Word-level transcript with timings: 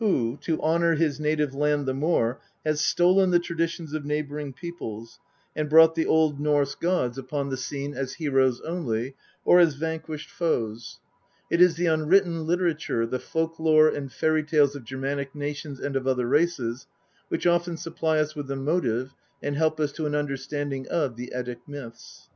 who, 0.00 0.36
to 0.42 0.60
honour 0.60 0.96
his 0.96 1.20
native 1.20 1.54
land 1.54 1.86
the 1.86 1.94
more, 1.94 2.40
has 2.66 2.80
stolen 2.80 3.30
the 3.30 3.38
traditions 3.38 3.92
of 3.94 4.04
neighbouring 4.04 4.52
peoples, 4.52 5.20
and 5.54 5.70
brought 5.70 5.94
the 5.94 6.04
Old 6.04 6.40
Norse 6.40 6.74
gods 6.74 7.16
upon 7.16 7.48
the 7.48 7.50
w 7.50 7.50
THE 7.50 7.56
POETIC 7.56 7.68
EDDA. 7.68 7.94
scene 7.94 7.94
as 8.02 8.14
heroes 8.14 8.60
only, 8.62 9.14
or 9.44 9.60
as 9.60 9.74
vanquished 9.74 10.30
foes. 10.30 10.98
It 11.48 11.60
is 11.60 11.76
the 11.76 11.86
unwritten 11.86 12.44
literature, 12.44 13.06
the 13.06 13.20
folk 13.20 13.60
lore 13.60 13.86
and 13.86 14.12
fairy 14.12 14.42
tales 14.42 14.74
of 14.74 14.82
Germanic 14.82 15.32
nations 15.32 15.78
and 15.78 15.94
of 15.94 16.08
other 16.08 16.26
races, 16.26 16.88
which 17.28 17.46
often 17.46 17.76
supply 17.76 18.18
us 18.18 18.34
with 18.34 18.48
the 18.48 18.56
motive, 18.56 19.14
and 19.40 19.54
help 19.54 19.78
us 19.78 19.92
to 19.92 20.06
an 20.06 20.14
understanding 20.16 20.88
of 20.88 21.14
the 21.14 21.32
Eddie 21.32 21.54
myths. 21.68 22.28